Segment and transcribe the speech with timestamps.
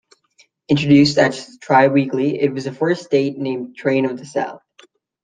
[0.67, 4.63] Introduced as a tri-weekly, it was the first State named train of the south.